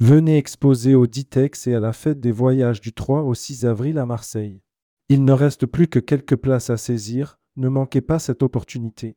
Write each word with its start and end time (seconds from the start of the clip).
Venez 0.00 0.38
exposer 0.38 0.94
au 0.94 1.08
Ditex 1.08 1.66
et 1.66 1.74
à 1.74 1.80
la 1.80 1.92
fête 1.92 2.20
des 2.20 2.30
voyages 2.30 2.80
du 2.80 2.92
3 2.92 3.22
au 3.22 3.34
6 3.34 3.66
avril 3.66 3.98
à 3.98 4.06
Marseille. 4.06 4.62
Il 5.08 5.24
ne 5.24 5.32
reste 5.32 5.66
plus 5.66 5.88
que 5.88 5.98
quelques 5.98 6.36
places 6.36 6.70
à 6.70 6.76
saisir, 6.76 7.40
ne 7.56 7.68
manquez 7.68 8.00
pas 8.00 8.20
cette 8.20 8.44
opportunité. 8.44 9.16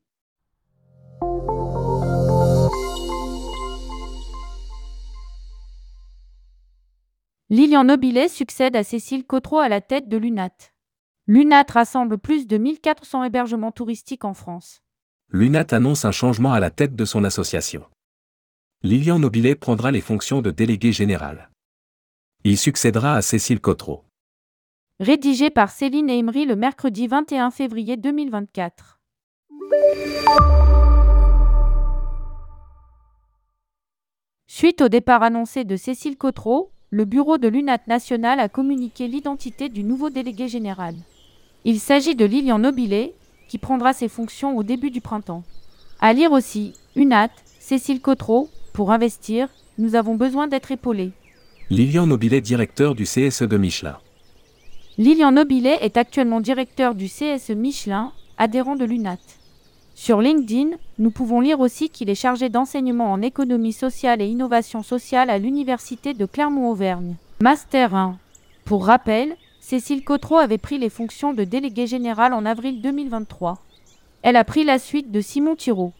Lilian 7.51 7.83
Nobilet 7.83 8.27
succède 8.27 8.75
à 8.75 8.83
Cécile 8.83 9.27
Cotreau 9.27 9.59
à 9.59 9.69
la 9.69 9.81
tête 9.81 10.09
de 10.09 10.17
l'UNAT. 10.17 10.73
L'UNAT 11.27 11.65
rassemble 11.69 12.17
plus 12.17 12.47
de 12.47 12.57
1400 12.57 13.25
hébergements 13.25 13.71
touristiques 13.71 14.25
en 14.25 14.33
France. 14.33 14.81
L'UNAT 15.29 15.67
annonce 15.73 16.05
un 16.05 16.11
changement 16.11 16.53
à 16.53 16.59
la 16.59 16.71
tête 16.71 16.95
de 16.95 17.05
son 17.05 17.23
association. 17.23 17.83
Lilian 18.83 19.19
Nobilet 19.19 19.53
prendra 19.53 19.91
les 19.91 20.01
fonctions 20.01 20.41
de 20.41 20.49
délégué 20.49 20.91
général. 20.91 21.51
Il 22.43 22.57
succédera 22.57 23.13
à 23.13 23.21
Cécile 23.21 23.59
Cotreau. 23.59 24.05
Rédigé 24.99 25.51
par 25.51 25.69
Céline 25.69 26.09
Emery 26.09 26.45
le 26.45 26.55
mercredi 26.55 27.05
21 27.05 27.51
février 27.51 27.95
2024. 27.95 28.99
Suite 34.47 34.81
au 34.81 34.89
départ 34.89 35.21
annoncé 35.21 35.63
de 35.63 35.75
Cécile 35.75 36.17
Cotreau, 36.17 36.71
le 36.89 37.05
bureau 37.05 37.37
de 37.37 37.47
l'UNAT 37.47 37.81
national 37.85 38.39
a 38.39 38.49
communiqué 38.49 39.07
l'identité 39.07 39.69
du 39.69 39.83
nouveau 39.83 40.09
délégué 40.09 40.47
général. 40.47 40.95
Il 41.65 41.79
s'agit 41.79 42.15
de 42.15 42.25
Lilian 42.25 42.57
Nobilet, 42.57 43.13
qui 43.47 43.59
prendra 43.59 43.93
ses 43.93 44.07
fonctions 44.07 44.57
au 44.57 44.63
début 44.63 44.89
du 44.89 45.01
printemps. 45.01 45.43
À 45.99 46.13
lire 46.13 46.31
aussi, 46.31 46.73
UNAT, 46.95 47.29
Cécile 47.59 48.01
Cotreau, 48.01 48.49
pour 48.73 48.91
investir, 48.91 49.49
nous 49.77 49.95
avons 49.95 50.15
besoin 50.15 50.47
d'être 50.47 50.71
épaulés. 50.71 51.11
Lilian 51.69 52.07
Nobilet, 52.07 52.41
directeur 52.41 52.95
du 52.95 53.03
CSE 53.03 53.43
de 53.43 53.57
Michelin. 53.57 53.97
Lilian 54.97 55.31
Nobilet 55.31 55.77
est 55.81 55.97
actuellement 55.97 56.41
directeur 56.41 56.95
du 56.95 57.07
CSE 57.07 57.51
Michelin, 57.51 58.11
adhérent 58.37 58.75
de 58.75 58.85
l'UNAT. 58.85 59.19
Sur 59.95 60.21
LinkedIn, 60.21 60.71
nous 60.99 61.11
pouvons 61.11 61.41
lire 61.41 61.59
aussi 61.59 61.89
qu'il 61.89 62.09
est 62.09 62.15
chargé 62.15 62.49
d'enseignement 62.49 63.11
en 63.11 63.21
économie 63.21 63.73
sociale 63.73 64.21
et 64.21 64.27
innovation 64.27 64.83
sociale 64.83 65.29
à 65.29 65.37
l'Université 65.37 66.13
de 66.13 66.25
Clermont-Auvergne. 66.25 67.15
Master 67.41 67.95
1. 67.95 68.17
Pour 68.65 68.85
rappel, 68.85 69.35
Cécile 69.59 70.03
Cotreau 70.03 70.37
avait 70.37 70.57
pris 70.57 70.77
les 70.77 70.89
fonctions 70.89 71.33
de 71.33 71.43
déléguée 71.43 71.87
générale 71.87 72.33
en 72.33 72.45
avril 72.45 72.81
2023. 72.81 73.59
Elle 74.23 74.35
a 74.35 74.43
pris 74.43 74.63
la 74.63 74.79
suite 74.79 75.11
de 75.11 75.21
Simon 75.21 75.55
Thiraud. 75.55 75.93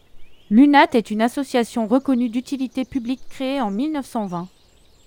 L'UNAT 0.52 0.88
est 0.92 1.10
une 1.10 1.22
association 1.22 1.86
reconnue 1.86 2.28
d'utilité 2.28 2.84
publique 2.84 3.26
créée 3.30 3.62
en 3.62 3.70
1920. 3.70 4.48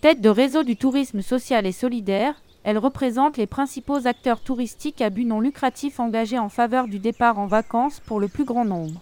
Tête 0.02 0.20
de 0.20 0.30
réseau 0.30 0.64
du 0.64 0.76
tourisme 0.76 1.22
social 1.22 1.68
et 1.68 1.72
solidaire, 1.72 2.34
elle 2.64 2.80
représente 2.80 3.38
les 3.38 3.46
principaux 3.46 4.08
acteurs 4.08 4.40
touristiques 4.40 5.02
à 5.02 5.12
but 5.12 5.24
non 5.24 5.40
lucratif 5.40 6.00
engagés 6.00 6.40
en 6.40 6.50
faveur 6.50 6.88
du 6.88 6.98
départ 6.98 7.38
en 7.38 7.46
vacances 7.46 8.00
pour 8.00 8.20
le 8.20 8.28
plus 8.28 8.44
grand 8.44 8.66
nombre. 8.66 9.00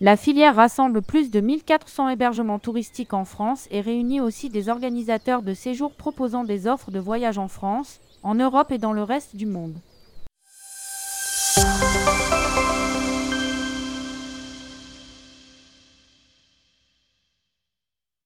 La 0.00 0.16
filière 0.16 0.56
rassemble 0.56 1.02
plus 1.02 1.30
de 1.30 1.38
1400 1.38 2.08
hébergements 2.08 2.58
touristiques 2.58 3.14
en 3.14 3.24
France 3.24 3.68
et 3.70 3.80
réunit 3.80 4.20
aussi 4.20 4.50
des 4.50 4.68
organisateurs 4.68 5.42
de 5.42 5.54
séjours 5.54 5.94
proposant 5.94 6.42
des 6.42 6.66
offres 6.66 6.90
de 6.90 6.98
voyage 6.98 7.38
en 7.38 7.46
France, 7.46 8.00
en 8.24 8.34
Europe 8.34 8.72
et 8.72 8.78
dans 8.78 8.92
le 8.92 9.04
reste 9.04 9.36
du 9.36 9.46
monde. 9.46 9.76